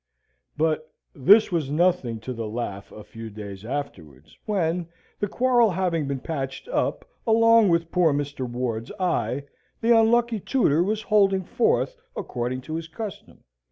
But 0.57 0.91
this 1.13 1.51
was 1.51 1.69
nothing 1.69 2.19
to 2.21 2.33
the 2.33 2.47
laugh 2.47 2.91
a 2.91 3.03
few 3.03 3.29
days 3.29 3.63
afterwards, 3.63 4.35
when, 4.47 4.87
the 5.19 5.27
quarrel 5.27 5.69
having 5.69 6.07
been 6.07 6.21
patched 6.21 6.67
up, 6.69 7.05
along 7.27 7.69
with 7.69 7.91
poor 7.91 8.11
Mr. 8.11 8.49
Ward's 8.49 8.91
eye, 8.99 9.43
the 9.79 9.95
unlucky 9.95 10.39
tutor 10.39 10.81
was 10.81 11.03
holding 11.03 11.43
forth 11.43 11.97
according 12.15 12.61
to 12.61 12.73
his 12.77 12.87
custom. 12.87 13.43